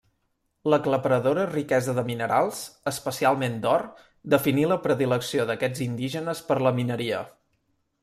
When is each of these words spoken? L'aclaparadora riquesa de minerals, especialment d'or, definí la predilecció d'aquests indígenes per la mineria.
L'aclaparadora 0.73 1.43
riquesa 1.51 1.93
de 1.99 2.05
minerals, 2.07 2.63
especialment 2.93 3.61
d'or, 3.67 3.87
definí 4.37 4.67
la 4.75 4.81
predilecció 4.89 5.49
d'aquests 5.53 5.89
indígenes 5.93 6.47
per 6.53 6.63
la 6.69 6.77
mineria. 6.81 7.27